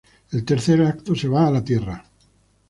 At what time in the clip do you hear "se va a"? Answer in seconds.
1.13-1.51